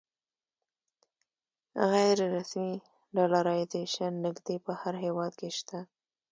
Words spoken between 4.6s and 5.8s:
په هر هېواد کې شته.